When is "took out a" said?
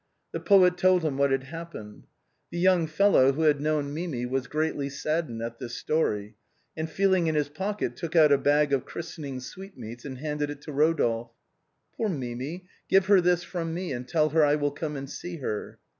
7.95-8.39